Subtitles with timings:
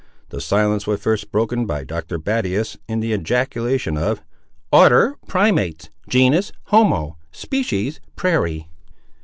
[0.29, 2.17] The silence was first broken by Dr.
[2.17, 8.67] Battius, in the ejaculation of—"Order, primates; genus, homo; species, prairie!"